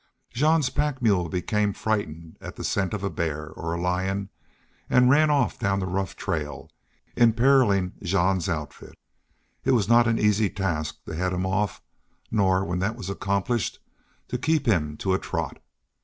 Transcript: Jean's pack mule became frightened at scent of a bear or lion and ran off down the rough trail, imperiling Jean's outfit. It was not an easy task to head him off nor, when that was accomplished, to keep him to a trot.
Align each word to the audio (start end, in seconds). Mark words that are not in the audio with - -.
Jean's 0.33 0.71
pack 0.71 0.99
mule 0.99 1.29
became 1.29 1.73
frightened 1.73 2.35
at 2.41 2.57
scent 2.65 2.91
of 2.91 3.03
a 3.03 3.09
bear 3.11 3.49
or 3.49 3.77
lion 3.77 4.29
and 4.89 5.11
ran 5.11 5.29
off 5.29 5.59
down 5.59 5.79
the 5.79 5.85
rough 5.85 6.15
trail, 6.15 6.71
imperiling 7.15 7.93
Jean's 8.01 8.49
outfit. 8.49 8.97
It 9.63 9.73
was 9.73 9.87
not 9.87 10.07
an 10.07 10.17
easy 10.17 10.49
task 10.49 11.05
to 11.05 11.13
head 11.13 11.33
him 11.33 11.45
off 11.45 11.83
nor, 12.31 12.65
when 12.65 12.79
that 12.79 12.95
was 12.95 13.11
accomplished, 13.11 13.77
to 14.29 14.39
keep 14.39 14.65
him 14.65 14.97
to 14.97 15.13
a 15.13 15.19
trot. 15.19 15.59